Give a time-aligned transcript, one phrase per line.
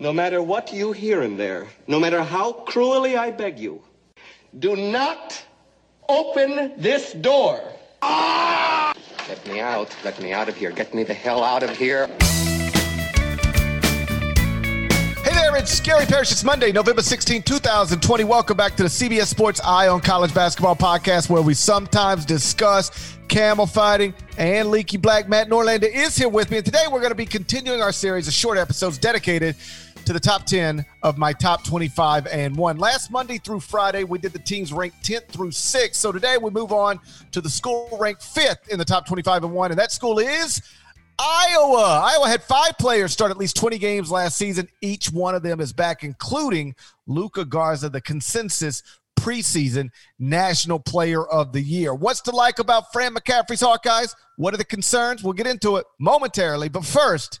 [0.00, 3.82] No matter what you hear in there, no matter how cruelly I beg you,
[4.60, 5.44] do not
[6.08, 7.60] open this door.
[8.00, 8.92] Ah!
[9.28, 9.92] Let me out.
[10.04, 10.70] Let me out of here.
[10.70, 12.06] Get me the hell out of here.
[15.24, 16.30] Hey there, it's Gary Parrish.
[16.30, 18.22] It's Monday, November 16, 2020.
[18.22, 23.16] Welcome back to the CBS Sports Eye on College Basketball podcast, where we sometimes discuss
[23.28, 25.28] camel fighting and leaky black.
[25.28, 26.58] Matt Norlander is here with me.
[26.58, 29.54] And today we're going to be continuing our series of short episodes dedicated
[30.08, 32.78] to the top 10 of my top 25 and one.
[32.78, 35.96] Last Monday through Friday, we did the teams ranked 10th through 6th.
[35.96, 36.98] So today we move on
[37.30, 39.70] to the school ranked 5th in the top 25 and one.
[39.70, 40.62] And that school is
[41.18, 42.00] Iowa.
[42.02, 44.66] Iowa had five players start at least 20 games last season.
[44.80, 46.74] Each one of them is back, including
[47.06, 48.82] Luka Garza, the consensus
[49.20, 51.92] preseason National Player of the Year.
[51.92, 54.14] What's to like about Fran McCaffery's Hawkeyes?
[54.36, 55.22] What are the concerns?
[55.22, 56.70] We'll get into it momentarily.
[56.70, 57.40] But first,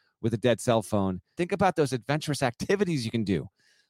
[0.21, 1.21] with a dead cell phone.
[1.37, 3.47] Think about those adventurous activities you can do,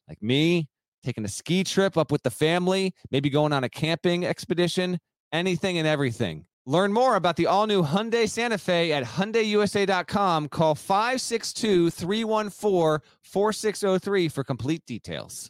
[0.07, 0.67] like me
[1.03, 4.99] taking a ski trip up with the family, maybe going on a camping expedition,
[5.31, 6.45] anything and everything.
[6.67, 10.49] Learn more about the all new Hyundai Santa Fe at HyundaiUSA.com.
[10.49, 15.49] Call 562 314 4603 for complete details.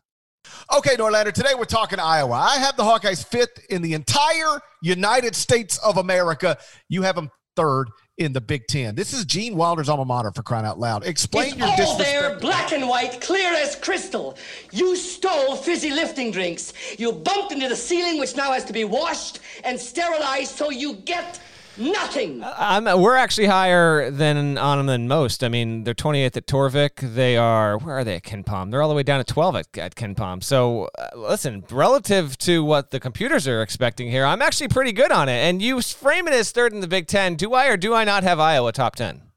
[0.76, 2.34] Okay, Norlander, today we're talking Iowa.
[2.34, 6.58] I have the Hawkeyes fifth in the entire United States of America.
[6.88, 8.96] You have them third in the Big Ten.
[8.96, 11.06] This is Gene Wilder's alma mater for crying out loud.
[11.06, 12.10] Explain it's your all disrespect.
[12.10, 14.38] there, black and white, clear as crystal.
[14.72, 16.74] You stole fizzy lifting drinks.
[17.00, 20.96] You bumped into the ceiling, which now has to be washed and sterilized, so you
[20.96, 21.40] get
[21.78, 22.44] Nothing.
[22.44, 25.44] I'm, we're actually higher than on them than most.
[25.44, 27.14] I mean, they're 28th at Torvik.
[27.16, 28.72] They are where are they at KenPom?
[28.72, 30.44] They're all the way down at 12 at, at KenPom.
[30.44, 35.12] So uh, listen, relative to what the computers are expecting here, I'm actually pretty good
[35.12, 35.40] on it.
[35.40, 37.36] And you frame it as third in the Big Ten.
[37.36, 39.31] Do I or do I not have Iowa top 10?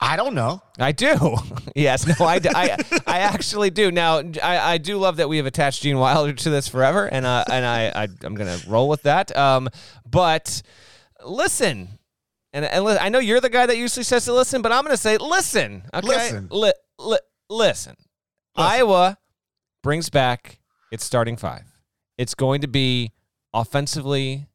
[0.00, 0.62] I don't know.
[0.78, 1.36] I do.
[1.74, 2.76] yes, no, I, I,
[3.06, 3.90] I actually do.
[3.90, 7.26] Now, I, I do love that we have attached Gene Wilder to this forever, and
[7.26, 9.36] uh, and I, I I'm gonna roll with that.
[9.36, 9.68] Um,
[10.08, 10.62] but
[11.24, 11.98] listen,
[12.52, 14.82] and, and li- I know you're the guy that usually says to listen, but I'm
[14.82, 15.82] going to say listen.
[15.92, 16.48] Okay, Listen.
[16.50, 17.18] Li- li-
[17.50, 17.96] listen.
[18.56, 19.18] Iowa
[19.82, 20.58] brings back
[20.90, 21.64] its starting five.
[22.16, 23.12] It's going to be
[23.54, 24.46] offensively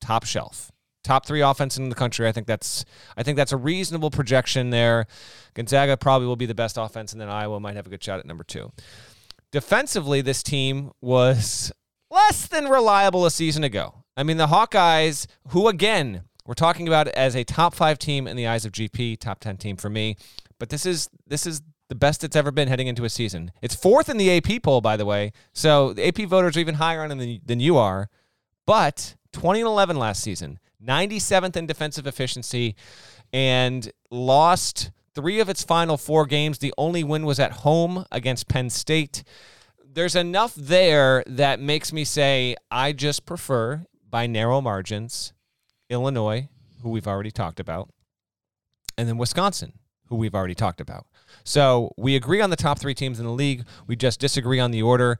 [0.00, 0.70] top shelf,
[1.08, 2.28] top three offense in the country.
[2.28, 2.84] I think that's
[3.16, 5.06] I think that's a reasonable projection there.
[5.54, 8.20] Gonzaga probably will be the best offense, and then Iowa might have a good shot
[8.20, 8.70] at number two.
[9.50, 11.72] Defensively, this team was
[12.10, 14.04] less than reliable a season ago.
[14.18, 18.36] I mean, the Hawkeyes, who again, we're talking about as a top five team in
[18.36, 20.16] the eyes of GP, top 10 team for me.
[20.58, 23.50] But this is this is the best it's ever been heading into a season.
[23.62, 25.32] It's fourth in the AP poll, by the way.
[25.54, 28.10] So the AP voters are even higher on them than, than you are.
[28.66, 32.74] But 20 and 11 last season, 97th in defensive efficiency,
[33.32, 36.58] and lost three of its final four games.
[36.58, 39.24] The only win was at home against Penn State.
[39.84, 45.32] There's enough there that makes me say I just prefer, by narrow margins,
[45.90, 46.48] Illinois,
[46.82, 47.90] who we've already talked about,
[48.96, 49.72] and then Wisconsin,
[50.08, 51.06] who we've already talked about.
[51.44, 53.64] So we agree on the top three teams in the league.
[53.86, 55.18] We just disagree on the order.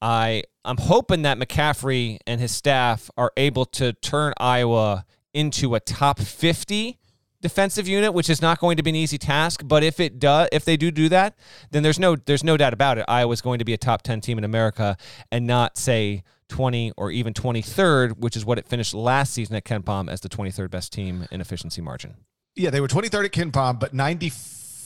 [0.00, 5.80] I I'm hoping that McCaffery and his staff are able to turn Iowa into a
[5.80, 6.98] top 50
[7.44, 9.60] defensive unit, which is not going to be an easy task.
[9.64, 11.36] But if it does, if they do do that,
[11.70, 13.04] then there's no there's no doubt about it.
[13.06, 14.96] Iowa's going to be a top 10 team in America,
[15.30, 19.64] and not say 20 or even 23rd, which is what it finished last season at
[19.64, 22.14] KenPom as the 23rd best team in efficiency margin.
[22.56, 23.92] Yeah, they were 23rd at KenPom, but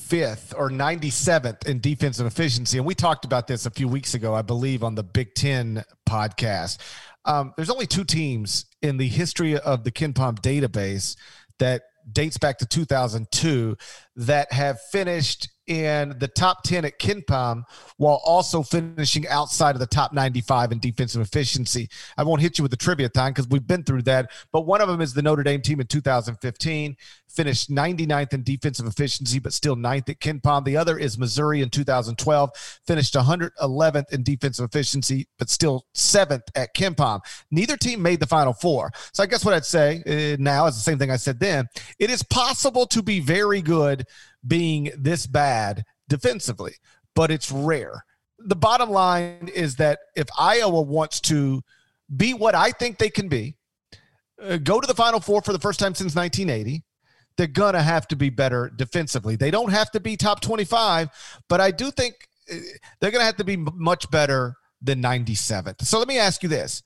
[0.09, 2.79] 95th or 97th in defensive efficiency.
[2.79, 5.85] And we talked about this a few weeks ago, I believe, on the Big Ten
[6.09, 6.79] podcast.
[7.25, 11.17] Um, there's only two teams in the history of the KenPom database
[11.59, 13.77] that dates back to 2002
[14.17, 17.65] that have finished in the top 10 at KenPom
[17.99, 21.88] while also finishing outside of the top 95 in defensive efficiency.
[22.17, 24.81] I won't hit you with the trivia time because we've been through that, but one
[24.81, 26.97] of them is the Notre Dame team in 2015,
[27.29, 30.65] finished 99th in defensive efficiency, but still ninth at KenPom.
[30.65, 32.50] The other is Missouri in 2012,
[32.87, 37.21] finished 111th in defensive efficiency, but still seventh at KenPom.
[37.50, 38.91] Neither team made the final four.
[39.12, 41.67] So I guess what I'd say uh, now is the same thing I said then.
[41.99, 44.06] It is possible to be very good
[44.46, 46.75] being this bad defensively,
[47.14, 48.05] but it's rare.
[48.38, 51.62] The bottom line is that if Iowa wants to
[52.14, 53.56] be what I think they can be,
[54.43, 56.85] uh, go to the Final Four for the first time since 1980,
[57.37, 59.37] they're going to have to be better defensively.
[59.37, 61.08] They don't have to be top 25,
[61.49, 62.14] but I do think
[62.50, 62.56] uh,
[63.00, 65.82] they're going to have to be much better than 97th.
[65.82, 66.82] So let me ask you this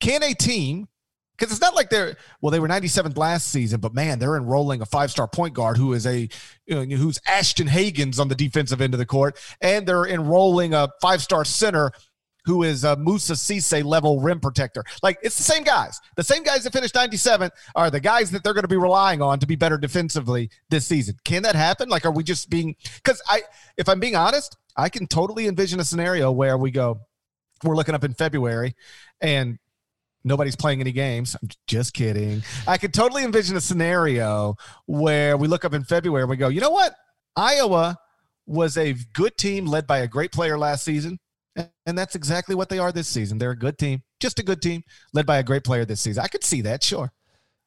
[0.00, 0.88] Can a team
[1.36, 4.80] because it's not like they're well they were 97th last season but man they're enrolling
[4.80, 6.28] a five-star point guard who is a
[6.66, 10.74] you know, who's ashton hagans on the defensive end of the court and they're enrolling
[10.74, 11.92] a five-star center
[12.46, 14.84] who is a Musa Cisse level rim protector.
[15.02, 16.00] Like it's the same guys.
[16.14, 19.20] The same guys that finished 97 are the guys that they're going to be relying
[19.20, 21.16] on to be better defensively this season.
[21.24, 21.88] Can that happen?
[21.88, 23.42] Like, are we just being, because I,
[23.76, 27.00] if I'm being honest, I can totally envision a scenario where we go,
[27.64, 28.76] we're looking up in February
[29.20, 29.58] and
[30.26, 31.36] nobody's playing any games.
[31.40, 32.42] I'm just kidding.
[32.66, 36.48] I could totally envision a scenario where we look up in February and we go,
[36.48, 36.94] you know what?
[37.36, 37.96] Iowa
[38.46, 41.18] was a good team led by a great player last season.
[41.86, 43.38] And that's exactly what they are this season.
[43.38, 44.82] They're a good team, just a good team
[45.14, 46.22] led by a great player this season.
[46.22, 47.12] I could see that, sure.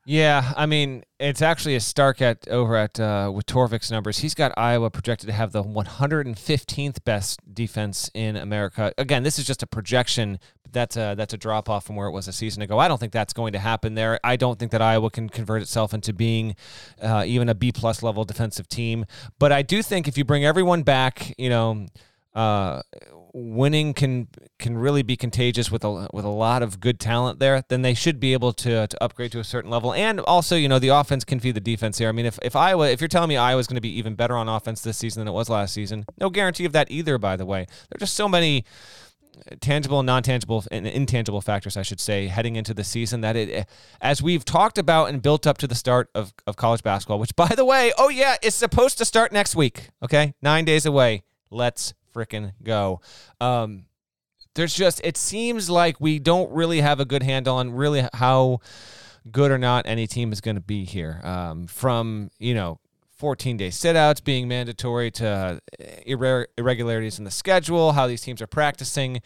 [0.06, 4.18] Yeah, I mean, it's actually a Stark at over at uh, with Torvik's numbers.
[4.18, 8.92] He's got Iowa projected to have the 115th best defense in America.
[8.98, 10.40] Again, this is just a projection.
[10.72, 12.80] That's a that's a drop off from where it was a season ago.
[12.80, 14.20] I don't think that's going to happen there.
[14.24, 16.56] I don't think that Iowa can convert itself into being
[17.02, 19.06] uh, even a B plus level defensive team.
[19.40, 21.88] But I do think if you bring everyone back, you know.
[22.36, 22.84] Uh,
[23.34, 24.28] winning can
[24.58, 27.94] can really be contagious with a with a lot of good talent there, then they
[27.94, 29.94] should be able to to upgrade to a certain level.
[29.94, 32.10] And also, you know, the offense can feed the defense here.
[32.10, 34.36] I mean, if if Iowa, if you're telling me Iowa's going to be even better
[34.36, 37.18] on offense this season than it was last season, no guarantee of that either.
[37.18, 38.66] By the way, there's just so many
[39.62, 43.68] tangible and non-tangible and intangible factors i should say heading into the season that it
[44.02, 47.36] as we've talked about and built up to the start of, of college basketball which
[47.36, 51.24] by the way oh yeah it's supposed to start next week okay nine days away
[51.52, 53.02] let's freaking go.
[53.40, 53.86] Um,
[54.56, 58.60] there's just it seems like we don't really have a good handle on really how
[59.32, 61.22] good or not any team is going to be here.
[61.24, 62.80] Um, from you know
[63.20, 65.62] 14 day sitouts being mandatory to
[66.08, 69.22] irre- irregularities in the schedule, how these teams are practicing.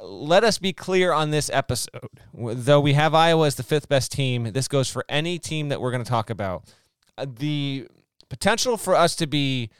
[0.00, 2.08] Let us be clear on this episode.
[2.32, 5.80] Though we have Iowa as the fifth best team, this goes for any team that
[5.80, 6.72] we're going to talk about.
[7.18, 7.88] Uh, the
[8.28, 9.70] potential for us to be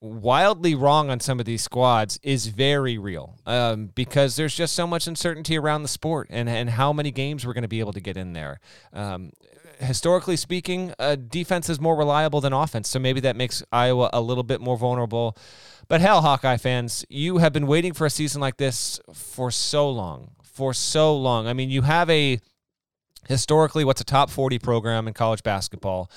[0.00, 4.86] wildly wrong on some of these squads is very real um, because there's just so
[4.86, 7.94] much uncertainty around the sport and, and how many games we're going to be able
[7.94, 8.60] to get in there.
[8.92, 9.32] Um,
[9.80, 14.20] historically speaking, uh, defense is more reliable than offense, so maybe that makes Iowa a
[14.20, 15.36] little bit more vulnerable.
[15.88, 19.90] But hell, Hawkeye fans, you have been waiting for a season like this for so
[19.90, 20.32] long.
[20.42, 21.46] For so long.
[21.46, 22.40] I mean, you have a
[23.28, 26.10] historically what's a top 40 program in college basketball?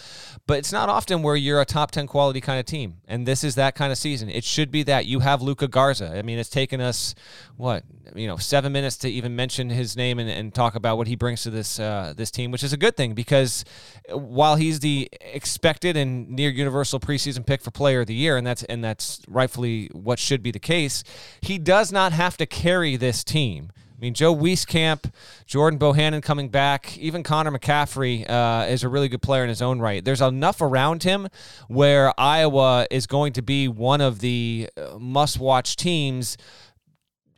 [0.47, 3.43] But it's not often where you're a top 10 quality kind of team and this
[3.43, 4.29] is that kind of season.
[4.29, 5.05] It should be that.
[5.05, 6.17] You have luka garza.
[6.17, 7.13] I mean it's taken us
[7.57, 7.83] what
[8.15, 11.15] you know seven minutes to even mention his name and, and talk about what he
[11.15, 13.63] brings to this uh, this team which is a good thing because
[14.09, 18.45] while he's the expected and near universal preseason pick for player of the year and
[18.45, 21.03] that's and that's rightfully what should be the case
[21.41, 25.11] he does not have to carry this team I mean, Joe Wieskamp,
[25.45, 29.61] Jordan Bohannon coming back, even Connor McCaffery uh, is a really good player in his
[29.61, 30.03] own right.
[30.03, 31.27] There's enough around him
[31.67, 36.35] where Iowa is going to be one of the uh, must watch teams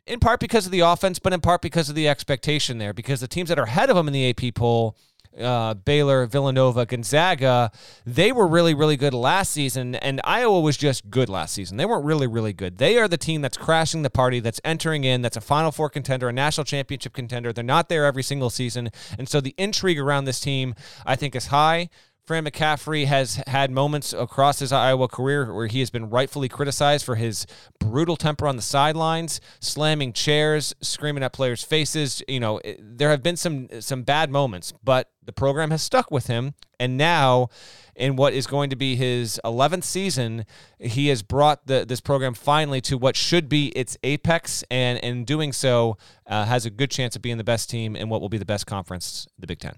[0.06, 2.94] in part because of the offense, but in part because of the expectation there.
[2.94, 4.96] Because the teams that are ahead of them in the AP poll
[5.40, 7.70] uh, Baylor, Villanova, Gonzaga,
[8.04, 11.76] they were really, really good last season, and Iowa was just good last season.
[11.76, 12.78] They weren't really, really good.
[12.78, 15.90] They are the team that's crashing the party, that's entering in, that's a Final Four
[15.90, 17.52] contender, a national championship contender.
[17.52, 20.74] They're not there every single season, and so the intrigue around this team,
[21.06, 21.88] I think, is high.
[22.26, 27.04] Fran McCaffery has had moments across his Iowa career where he has been rightfully criticized
[27.04, 27.46] for his
[27.78, 32.22] brutal temper on the sidelines, slamming chairs, screaming at players' faces.
[32.26, 36.26] You know, there have been some some bad moments, but the program has stuck with
[36.26, 37.48] him, and now
[37.94, 40.46] in what is going to be his 11th season,
[40.78, 45.26] he has brought the, this program finally to what should be its apex, and in
[45.26, 48.30] doing so, uh, has a good chance of being the best team in what will
[48.30, 49.74] be the best conference, the Big Ten.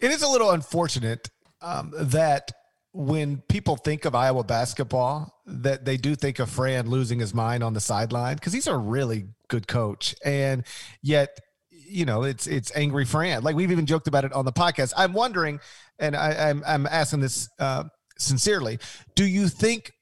[0.00, 1.28] It is a little unfortunate
[1.62, 2.52] um, that
[2.92, 7.62] when people think of Iowa basketball, that they do think of Fran losing his mind
[7.62, 10.64] on the sideline because he's a really good coach, and
[11.02, 11.38] yet
[11.70, 13.42] you know it's it's angry Fran.
[13.42, 14.92] Like we've even joked about it on the podcast.
[14.96, 15.60] I'm wondering,
[15.98, 17.84] and I, am I'm, I'm asking this uh,
[18.18, 18.78] sincerely:
[19.14, 19.92] Do you think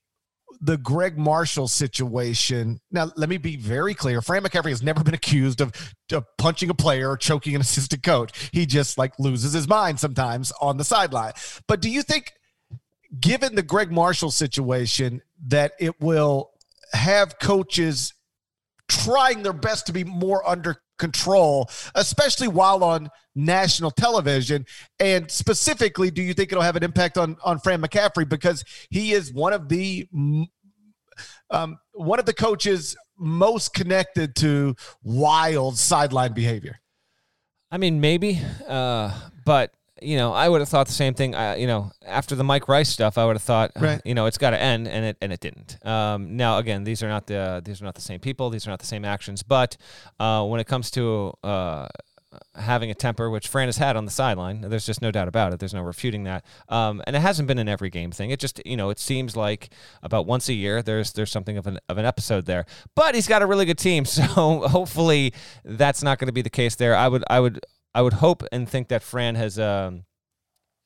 [0.61, 2.81] the Gregg Marshall situation.
[2.91, 4.21] Now, let me be very clear.
[4.21, 5.73] Fran McCaffery has never been accused of,
[6.13, 8.51] of, punching a player or choking an assistant coach.
[8.53, 11.33] He just like loses his mind sometimes on the sideline.
[11.67, 12.33] But do you think,
[13.21, 16.51] given the Gregg Marshall situation, that it will
[16.93, 18.15] have coaches
[18.89, 24.67] trying their best to be more under control, especially while on national television?
[25.01, 29.13] And specifically, do you think it'll have an impact on on Fran McCaffery because he
[29.13, 30.09] is one of the
[31.51, 36.81] um, one of the coaches most connected to wild sideline behavior?
[37.71, 39.13] I mean, maybe, uh,
[39.45, 41.35] but you know, I would have thought the same thing.
[41.35, 44.03] Uh, you know, after the Mike Rice stuff, I would have thought, uh, right.
[44.05, 45.85] you know, it's got to end, and it and it didn't.
[45.87, 48.51] Um, now, again, these are not the these are not the same people.
[48.51, 49.43] These are not the same actions.
[49.43, 49.77] But
[50.19, 51.89] uh, when it comes to uh,
[52.55, 54.61] having a temper, which Fran has had on the sideline.
[54.61, 55.61] There's just no doubt about it.
[55.61, 56.45] There's no refuting that.
[56.69, 58.31] Um, and it hasn't been an every game thing.
[58.31, 59.71] It just, you know, it seems like
[60.03, 62.67] about once a year there's there's something of an of an episode there.
[62.95, 65.33] But he's got a really good team, so hopefully
[65.65, 66.95] that's not going to be the case there.
[66.95, 67.61] I would I would
[67.99, 70.05] I would hope and think that Fran has um,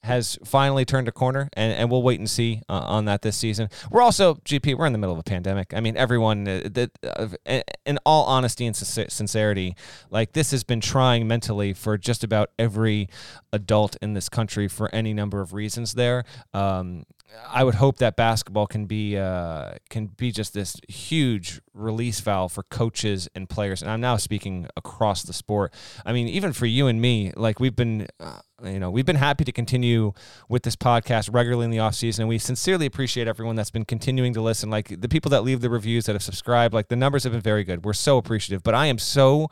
[0.02, 3.36] has finally turned a corner, and, and we'll wait and see uh, on that this
[3.36, 3.68] season.
[3.90, 4.78] We're also GP.
[4.78, 5.74] We're in the middle of a pandemic.
[5.74, 6.48] I mean, everyone.
[6.48, 9.76] Uh, that, uh, in all honesty and sincerity,
[10.08, 13.10] like this has been trying mentally for just about every
[13.52, 15.94] adult in this country for any number of reasons.
[15.94, 17.04] There, um,
[17.48, 22.52] I would hope that basketball can be uh, can be just this huge release valve
[22.52, 23.82] for coaches and players.
[23.82, 25.72] And I'm now speaking across the sport.
[26.04, 29.16] I mean, even for you and me, like we've been, uh, you know, we've been
[29.16, 30.12] happy to continue
[30.48, 33.84] with this podcast regularly in the off season, and we sincerely appreciate everyone that's been
[33.84, 34.70] continuing to listen.
[34.70, 37.40] Like the people that leave the reviews that have subscribed, like the numbers have been
[37.40, 37.84] very good.
[37.84, 38.62] We're so appreciative.
[38.62, 39.48] But I am so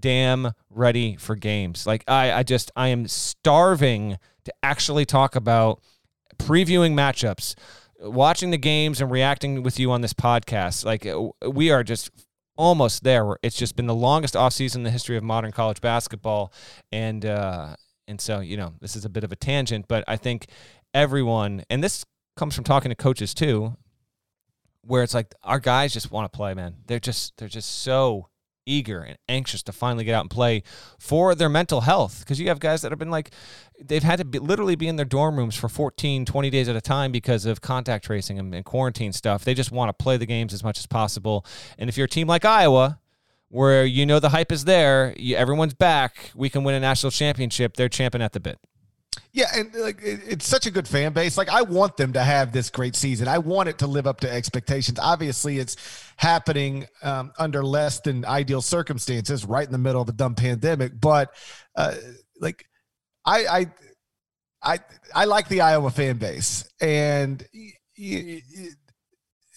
[0.00, 1.86] damn ready for games.
[1.86, 5.82] Like I, I just I am starving to actually talk about
[6.38, 7.54] previewing matchups,
[8.00, 10.84] watching the games and reacting with you on this podcast.
[10.84, 12.10] Like uh, we are just
[12.56, 13.36] almost there.
[13.42, 16.52] It's just been the longest offseason in the history of modern college basketball.
[16.92, 17.76] And uh
[18.06, 20.46] and so, you know, this is a bit of a tangent, but I think
[20.94, 22.04] everyone and this
[22.36, 23.76] comes from talking to coaches too,
[24.82, 26.76] where it's like our guys just want to play, man.
[26.86, 28.28] They're just they're just so
[28.68, 30.62] eager and anxious to finally get out and play
[30.98, 32.20] for their mental health.
[32.20, 33.30] Because you have guys that have been like
[33.82, 36.76] they've had to be, literally be in their dorm rooms for 14 20 days at
[36.76, 39.44] a time because of contact tracing and, and quarantine stuff.
[39.44, 41.44] They just want to play the games as much as possible.
[41.78, 43.00] And if you're a team like iowa
[43.48, 47.10] where you know the hype is there you, everyone's back we can win a national
[47.10, 48.58] championship they're champing at the bit
[49.32, 51.36] yeah, and like it's such a good fan base.
[51.36, 53.28] Like I want them to have this great season.
[53.28, 54.98] I want it to live up to expectations.
[54.98, 55.76] Obviously, it's
[56.16, 60.98] happening um, under less than ideal circumstances, right in the middle of a dumb pandemic.
[61.00, 61.34] But
[61.76, 61.94] uh,
[62.40, 62.64] like,
[63.24, 63.66] I, I,
[64.62, 64.78] I,
[65.14, 68.40] I like the Iowa fan base, and you, you,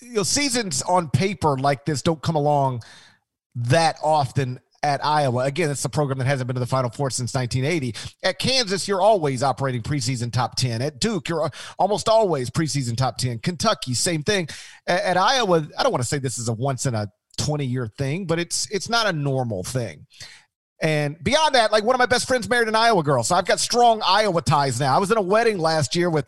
[0.02, 2.82] you know, seasons on paper like this don't come along
[3.56, 5.46] that often at Iowa.
[5.46, 7.96] Again, it's a program that hasn't been to the Final Four since 1980.
[8.24, 10.82] At Kansas, you're always operating preseason top 10.
[10.82, 13.40] At Duke, you're almost always preseason top 10.
[13.40, 14.48] Kentucky, same thing.
[14.88, 17.66] At, at Iowa, I don't want to say this is a once in a 20
[17.66, 20.06] year thing, but it's it's not a normal thing.
[20.82, 23.46] And beyond that, like one of my best friends married an Iowa girl, so I've
[23.46, 24.96] got strong Iowa ties now.
[24.96, 26.26] I was in a wedding last year with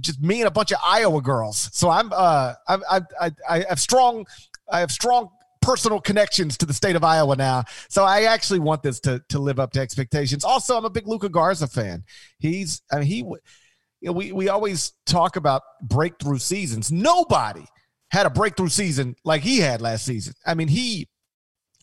[0.00, 3.64] just me and a bunch of Iowa girls, so I'm uh I'm, I I I
[3.68, 4.26] have strong
[4.70, 5.30] I have strong
[5.64, 7.64] personal connections to the state of Iowa now.
[7.88, 10.44] So I actually want this to to live up to expectations.
[10.44, 12.04] Also, I'm a big Luka Garza fan.
[12.38, 13.36] He's I mean he you
[14.02, 16.92] know, we we always talk about breakthrough seasons.
[16.92, 17.64] Nobody
[18.10, 20.34] had a breakthrough season like he had last season.
[20.46, 21.08] I mean, he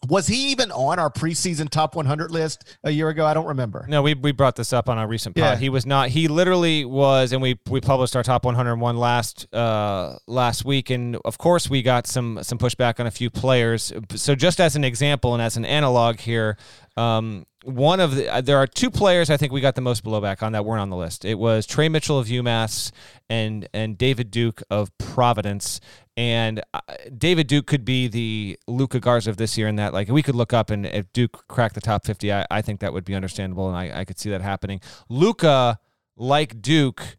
[0.08, 3.26] was he even on our preseason top 100 list a year ago?
[3.26, 3.86] I don't remember.
[3.88, 5.44] No, we, we brought this up on our recent pod.
[5.44, 5.56] Yeah.
[5.58, 6.10] He was not.
[6.10, 11.18] He literally was, and we we published our top 101 last uh, last week, and
[11.24, 13.94] of course we got some some pushback on a few players.
[14.16, 16.58] So just as an example and as an analog here,
[16.98, 20.42] um, one of the there are two players I think we got the most blowback
[20.42, 21.26] on that weren't on the list.
[21.26, 22.92] It was Tre Mitchell of UMass
[23.30, 25.80] and and David Duke of Providence.
[26.18, 26.82] And uh,
[27.18, 30.36] David Duke could be the Luka Garza of this year, in that like we could
[30.36, 33.16] look up and if Duke cracked the top fifty, I, I think that would be
[33.16, 34.82] understandable, and I, I could see that happening.
[35.10, 35.80] Luka,
[36.18, 37.16] like Duke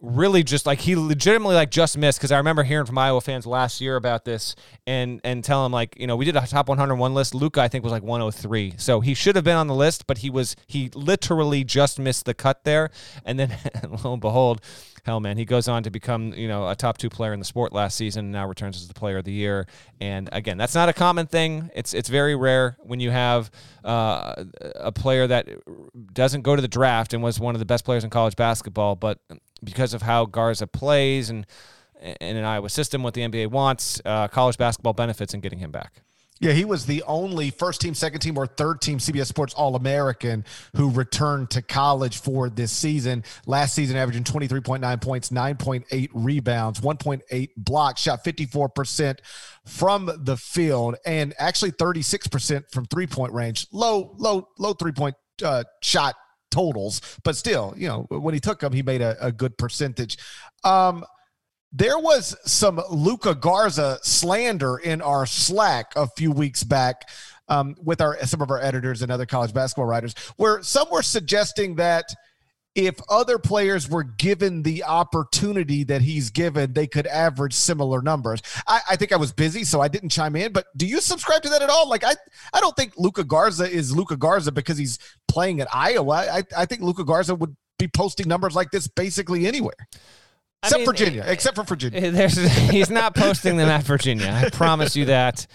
[0.00, 3.46] really just like he legitimately like just missed because I remember hearing from Iowa fans
[3.46, 4.54] last year about this
[4.86, 7.34] and and tell him like you know we did a top 101 list.
[7.34, 10.18] Luka I think was like 103, so he should have been on the list, but
[10.18, 12.90] he was he literally just missed the cut there,
[13.24, 13.56] and then
[14.04, 14.60] lo and behold,
[15.06, 17.44] hell, man, he goes on to become you know a top two player in the
[17.44, 18.26] sport last season.
[18.26, 19.66] And now returns as the player of the year.
[20.00, 21.70] And again, that's not a common thing.
[21.74, 23.50] It's it's very rare when you have
[23.84, 24.44] uh,
[24.74, 25.48] a player that
[26.12, 28.96] doesn't go to the draft and was one of the best players in college basketball,
[28.96, 29.20] but
[29.62, 31.46] because of how Garza plays and
[32.20, 35.70] in an Iowa system, what the NBA wants, uh, college basketball benefits in getting him
[35.70, 36.02] back.
[36.38, 39.74] Yeah, he was the only first team, second team, or third team CBS Sports All
[39.74, 40.44] American
[40.76, 43.24] who returned to college for this season.
[43.46, 49.18] Last season, averaging 23.9 points, 9.8 rebounds, 1.8 blocks, shot 54%
[49.64, 53.66] from the field, and actually 36% from three point range.
[53.72, 56.16] Low, low, low three point uh, shot
[56.50, 60.18] totals, but still, you know, when he took them, he made a, a good percentage.
[60.64, 61.04] Um,
[61.76, 67.08] there was some Luka Garza slander in our Slack a few weeks back
[67.48, 71.02] um, with our some of our editors and other college basketball writers, where some were
[71.02, 72.06] suggesting that
[72.74, 78.42] if other players were given the opportunity that he's given, they could average similar numbers.
[78.66, 80.52] I, I, think I was busy, so I didn't chime in.
[80.52, 81.88] But do you subscribe to that at all?
[81.88, 82.12] Like, I,
[82.52, 86.26] I don't think Luka Garza is Luka Garza because he's playing at Iowa.
[86.30, 89.88] I, I think Luka Garza would be posting numbers like this basically anywhere.
[90.66, 91.24] Except mean, Virginia.
[91.26, 92.10] Except for Virginia.
[92.10, 92.36] There's,
[92.70, 94.30] he's not posting them at Virginia.
[94.30, 95.46] I promise you that.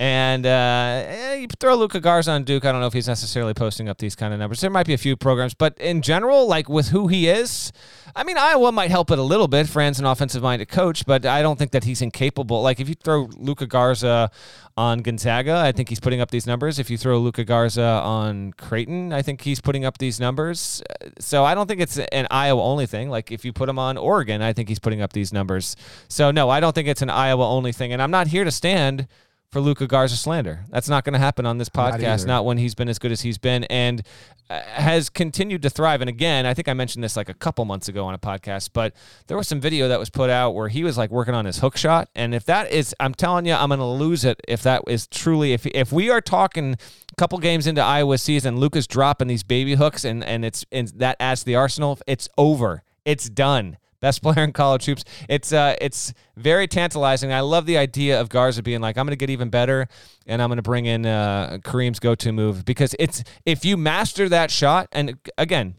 [0.00, 2.64] And uh, eh, you throw Luka Garza on Duke.
[2.64, 4.60] I don't know if he's necessarily posting up these kind of numbers.
[4.60, 7.72] There might be a few programs, but in general, like with who he is,
[8.14, 9.68] I mean, Iowa might help it a little bit.
[9.68, 12.62] Fran's an offensive minded coach, but I don't think that he's incapable.
[12.62, 14.30] Like if you throw Luka Garza
[14.78, 16.78] on Gonzaga, I think he's putting up these numbers.
[16.78, 20.80] If you throw Luka Garza on Creighton, I think he's putting up these numbers.
[21.18, 23.10] So I don't think it's an Iowa only thing.
[23.10, 25.74] Like if you put him on Oregon, I think he's putting up these numbers.
[26.06, 27.92] So no, I don't think it's an Iowa only thing.
[27.92, 29.08] And I'm not here to stand
[29.50, 30.64] for Luka Garza slander.
[30.68, 33.12] That's not going to happen on this podcast, not, not, when he's been as good
[33.12, 34.02] as he's been and
[34.50, 36.02] uh, has continued to thrive.
[36.02, 38.70] And again, I think I mentioned this like a couple months ago on a podcast,
[38.74, 38.94] but
[39.26, 41.58] there was some video that was put out where he was like working on his
[41.58, 42.10] hook shot.
[42.14, 45.06] And if that is, I'm telling you, I'm going to lose it if that is
[45.06, 49.42] truly, if, if we are talking a couple games into Iowa season, Luka's dropping these
[49.42, 52.82] baby hooks and, and it's, and that adds to the arsenal, it's over.
[53.06, 55.04] It's done best player in college hoops.
[55.28, 57.32] It's uh, it's very tantalizing.
[57.32, 59.88] I love the idea of Garza being like, I'm going to get even better,
[60.26, 64.28] and I'm going to bring in uh, Kareem's go-to move because it's if you master
[64.28, 65.74] that shot, and again,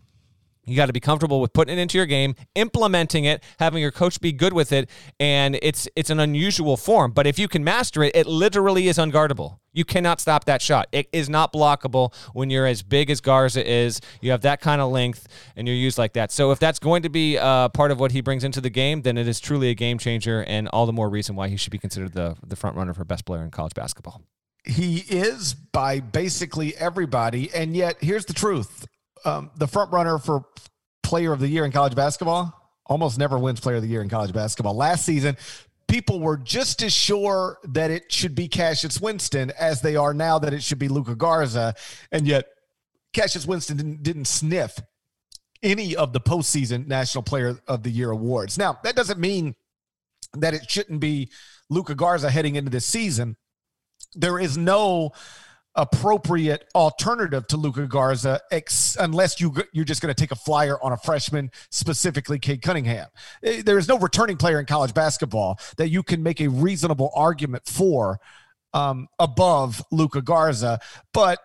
[0.66, 3.92] you got to be comfortable with putting it into your game, implementing it, having your
[3.92, 7.12] coach be good with it, and it's it's an unusual form.
[7.12, 9.58] But if you can master it, it literally is unguardable.
[9.80, 10.90] You cannot stop that shot.
[10.92, 14.02] It is not blockable when you're as big as Garza is.
[14.20, 16.34] You have that kind of length, and you're used like that.
[16.34, 19.04] So if that's going to be uh, part of what he brings into the game,
[19.04, 21.72] then it is truly a game changer, and all the more reason why he should
[21.72, 24.22] be considered the the front runner for best player in college basketball.
[24.66, 28.86] He is by basically everybody, and yet here's the truth:
[29.24, 30.44] um, the front runner for
[31.04, 32.54] player of the year in college basketball
[32.90, 34.76] almost never wins player of the year in college basketball.
[34.76, 35.38] Last season,
[35.90, 40.40] people were just as sure that it should be Cassius Winston as they are now
[40.40, 41.74] that it should be Luka Garza.
[42.12, 42.46] And yet,
[43.12, 44.80] Cassius Winston didn't, didn't sniff
[45.62, 48.58] any of the postseason National Player of the Year awards.
[48.58, 49.56] Now, that doesn't mean
[50.34, 51.32] that it shouldn't be
[51.70, 53.36] Luka Garza heading into this season.
[54.14, 55.12] There is no
[55.76, 60.82] appropriate alternative to Luka Garza, ex- unless you you're just going to take a flyer
[60.82, 63.08] on a freshman, specifically Cade Cunningham.
[63.44, 67.12] Eh, there is no returning player in college basketball that you can make a reasonable
[67.16, 68.20] argument for
[68.74, 70.80] um, above Luka Garza.
[71.14, 71.40] But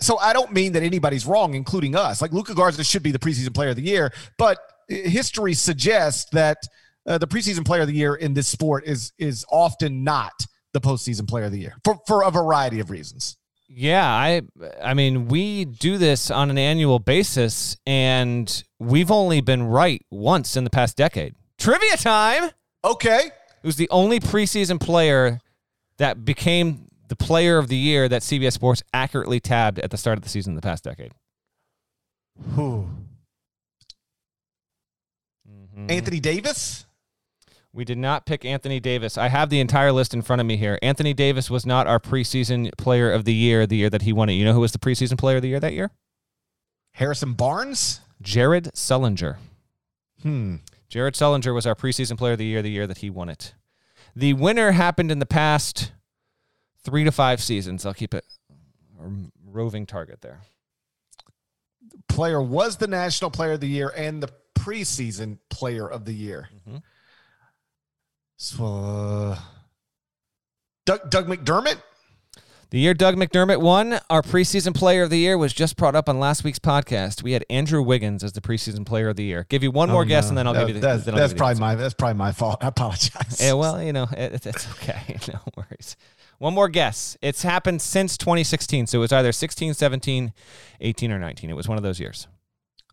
[0.00, 2.20] so I don't mean that anybody's wrong, including us.
[2.20, 4.58] Like Luka Garza should be the preseason player of the year, but
[4.88, 6.58] history suggests that
[7.06, 10.32] uh, the preseason player of the year in this sport is is often not
[10.72, 13.36] the postseason player of the year for for a variety of reasons.
[13.68, 14.42] Yeah, I
[14.82, 20.56] I mean, we do this on an annual basis and we've only been right once
[20.56, 21.34] in the past decade.
[21.58, 22.50] Trivia time.
[22.84, 23.30] Okay.
[23.62, 25.40] Who's the only preseason player
[25.98, 30.18] that became the player of the year that CBS Sports accurately tabbed at the start
[30.18, 31.12] of the season in the past decade?
[32.54, 32.88] Who?
[35.48, 35.90] Mm-hmm.
[35.90, 36.86] Anthony Davis?
[37.76, 39.18] We did not pick Anthony Davis.
[39.18, 40.78] I have the entire list in front of me here.
[40.80, 44.30] Anthony Davis was not our preseason player of the year the year that he won
[44.30, 44.32] it.
[44.32, 45.90] You know who was the preseason player of the year that year?
[46.92, 48.00] Harrison Barnes?
[48.22, 49.36] Jared Sullinger.
[50.22, 50.56] Hmm.
[50.88, 53.52] Jared Sullinger was our preseason player of the year the year that he won it.
[54.14, 55.92] The winner happened in the past
[56.82, 57.84] three to five seasons.
[57.84, 58.24] I'll keep it
[58.98, 59.10] a
[59.44, 60.40] roving target there.
[62.08, 66.48] Player was the national player of the year and the preseason player of the year.
[66.66, 66.78] Mm-hmm.
[68.36, 69.38] So, uh,
[70.84, 71.80] Doug, Doug McDermott?
[72.70, 76.08] The year Doug McDermott won, our preseason player of the year was just brought up
[76.08, 77.22] on last week's podcast.
[77.22, 79.46] We had Andrew Wiggins as the preseason player of the year.
[79.48, 80.80] Give you one more Oh, guess, and then I'll That- give you the.
[80.80, 81.60] That's, that's the probably answer.
[81.60, 82.58] my that's probably my fault.
[82.62, 83.40] I apologize.
[83.40, 85.16] Yeah, well, you know, it, it's okay.
[85.32, 85.96] No worries.
[86.38, 87.16] One more guess.
[87.22, 90.32] It's happened since 2016, so it was either 16, 17,
[90.80, 91.48] 18, or 19.
[91.48, 92.26] It was one of those years.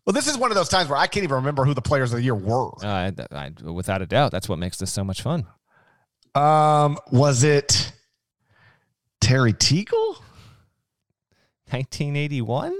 [0.06, 2.12] Well, this is one of those times where I can't even remember who the players
[2.12, 2.70] of the year were.
[2.84, 5.46] Uh, I, I, without a doubt, that's what makes this so much fun.
[6.34, 7.92] Um, was it
[9.20, 10.16] Terry Teagle?
[11.70, 12.74] 1981?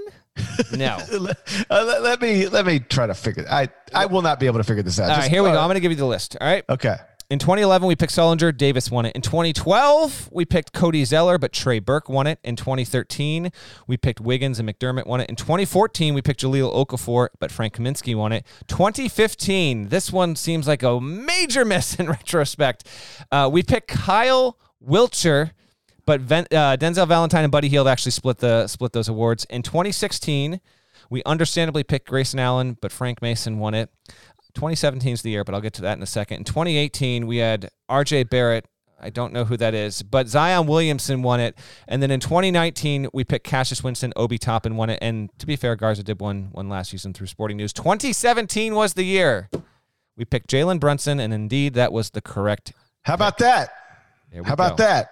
[0.73, 0.97] No.
[1.19, 3.45] let, uh, let- let me let me try to figure.
[3.49, 5.09] I I will not be able to figure this out.
[5.09, 5.57] All Just- right, here we go.
[5.57, 6.35] uh, I'm going to give you the list.
[6.39, 6.63] All right.
[6.69, 6.95] Okay.
[7.27, 8.55] In 2011, we picked Sullinger.
[8.55, 9.15] Davis won it.
[9.15, 12.37] In 2012, we picked Cody Zeller, but Trey Burke won it.
[12.43, 13.51] In 2013,
[13.87, 15.29] we picked Wiggins and McDermott won it.
[15.29, 18.45] In 2014, we picked Jahlil Okafor, but Frank Kaminsky won it.
[18.67, 22.87] 2015, this one seems like a major miss in retrospect.
[23.31, 25.51] Uh, we picked Kyle Wiltjer,
[26.05, 29.45] but Ven- uh, Denzel Valentine and Buddy Hield actually split the split those awards.
[29.45, 30.61] In 2016,
[31.09, 33.89] we understandably picked Grayson Allen, but Frank Mason won it.
[34.55, 36.37] 2017 is the year, but I'll get to that in a second.
[36.37, 38.65] In 2018, we had RJ Barrett.
[38.99, 41.57] I don't know who that is, but Zion Williamson won it.
[41.87, 44.99] And then in 2019, we picked Cassius Winston, Obi Toppin won it.
[45.01, 47.73] And to be fair, Garza did one one last season through Sporting News.
[47.73, 49.49] 2017 was the year.
[50.17, 52.71] We picked Jalen Brunson, and indeed, that was the correct.
[53.03, 53.69] How about that?
[54.31, 54.83] There we How about go.
[54.85, 55.09] that?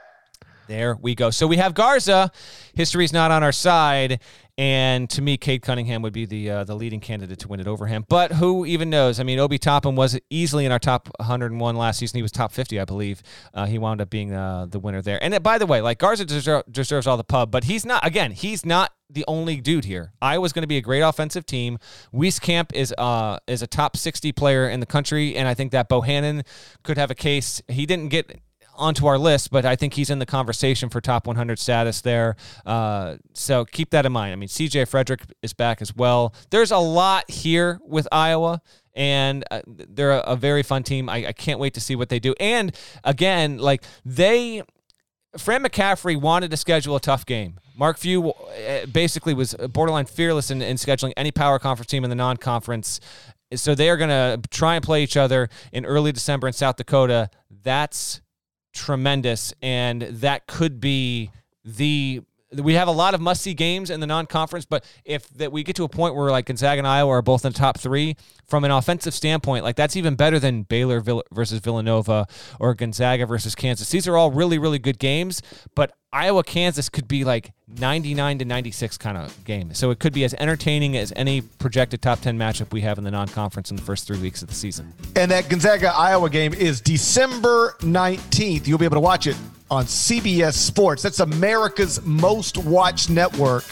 [0.67, 1.29] There we go.
[1.29, 2.32] So we have Garza.
[2.73, 4.21] History's not on our side,
[4.58, 7.68] and to me, Cade Cunningham would be the uh, the leading candidate to win it
[7.68, 8.06] over him.
[8.08, 9.20] But who even knows?
[9.20, 12.18] I mean, Obi Toppin was easily in our top 101 last season.
[12.18, 13.24] He was top 50, I believe.
[13.54, 15.22] Uh, he wound up being uh, the winner there.
[15.24, 18.06] And uh, by the way, like Garza deser- deserves all the pub, but he's not.
[18.06, 20.13] Again, he's not the only dude here.
[20.22, 21.80] Iowa's going to be a great offensive team.
[22.13, 25.89] Wieskamp is uh is a top 60 player in the country, and I think that
[25.89, 26.46] Bohannon
[26.84, 27.60] could have a case.
[27.68, 28.39] He didn't get
[28.75, 32.36] onto our list, but I think he's in the conversation for top 100 status there.
[32.65, 34.33] Uh, so keep that in mind.
[34.33, 36.33] I mean, CJ Frederick is back as well.
[36.49, 38.62] There's a lot here with Iowa.
[38.95, 41.09] And uh, they're a, very fun team.
[41.09, 42.36] I, I can't wait to see what they do.
[42.39, 44.62] And again, like they,
[45.36, 47.59] Fran McCaffery wanted to schedule a tough game.
[47.75, 52.12] Mark Few uh, basically was borderline fearless in, in scheduling any power conference team in
[52.12, 52.99] the non-conference.
[53.55, 56.75] So they are going to try and play each other in early December in South
[56.75, 57.31] Dakota.
[57.63, 58.21] That's
[58.73, 61.31] tremendous, and that could be
[61.63, 62.21] the.
[62.56, 65.76] We have a lot of must-see games in the non-conference, but if that we get
[65.78, 68.63] to a point where like Gonzaga and Iowa are both in the top three from
[68.63, 72.28] an offensive standpoint, like that's even better than Baylor versus Villanova
[72.60, 73.89] or Gonzaga versus Kansas.
[73.89, 75.42] These are all really, really good games,
[75.76, 79.74] but Iowa Kansas could be like 99 to 96 kind of game.
[79.74, 83.04] So it could be as entertaining as any projected top 10 matchup we have in
[83.04, 84.94] the non-conference in the first three weeks of the season.
[85.16, 88.68] And that Gonzaga Iowa game is December 19th.
[88.68, 89.36] You'll be able to watch it
[89.73, 91.01] on CBS Sports.
[91.01, 93.65] That's America's most watched network.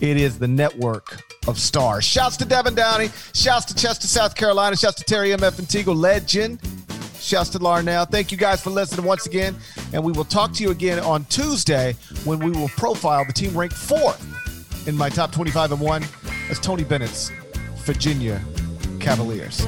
[0.00, 2.04] It is the network of stars.
[2.04, 3.10] Shouts to Devin Downey.
[3.34, 4.76] Shouts to Chester, South Carolina.
[4.76, 6.58] Shouts to Terry MF and legend.
[7.20, 8.10] Shouts to Larnell.
[8.10, 9.54] Thank you guys for listening once again.
[9.92, 11.94] And we will talk to you again on Tuesday
[12.24, 16.02] when we will profile the team ranked fourth in my top 25 and one
[16.48, 17.30] as Tony Bennett's
[17.84, 18.40] Virginia
[19.00, 19.66] Cavaliers.